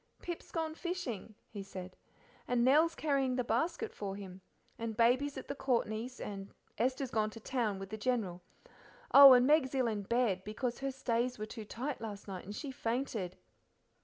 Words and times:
"Pip's 0.23 0.51
gone 0.51 0.73
fishing," 0.73 1.35
he 1.47 1.61
said, 1.61 1.95
"and 2.47 2.65
Nell's 2.65 2.95
carrying 2.95 3.35
the 3.35 3.43
basket 3.43 3.93
for 3.93 4.15
him. 4.15 4.41
And 4.79 4.97
Baby's 4.97 5.37
at 5.37 5.47
the 5.47 5.53
Courtneys', 5.53 6.19
and 6.19 6.49
Esther's 6.79 7.11
gone 7.11 7.29
to 7.29 7.39
town 7.39 7.77
with 7.77 7.91
the 7.91 7.97
General. 7.99 8.41
Oh, 9.11 9.33
and 9.33 9.45
Meg's 9.45 9.75
ill 9.75 9.85
in 9.85 10.01
bed, 10.01 10.43
because 10.43 10.79
her 10.79 10.89
stays 10.89 11.37
were 11.37 11.45
too 11.45 11.65
tight 11.65 12.01
last 12.01 12.27
night 12.27 12.45
and 12.45 12.55
she 12.55 12.71
fainted." 12.71 13.37